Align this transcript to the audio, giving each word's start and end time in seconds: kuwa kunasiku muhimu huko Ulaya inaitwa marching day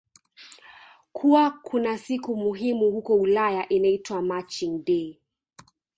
kuwa 1.13 1.51
kunasiku 1.51 2.35
muhimu 2.35 2.91
huko 2.91 3.15
Ulaya 3.15 3.69
inaitwa 3.69 4.21
marching 4.21 4.85
day 4.85 5.19